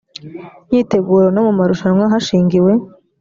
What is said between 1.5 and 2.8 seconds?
marushanwa hashingiwe